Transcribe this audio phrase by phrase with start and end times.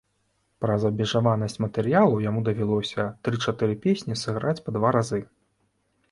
[0.63, 5.21] Праз абмежаванасць матэрыялу яму давялося тры-чатыры песні сыграць па два разы.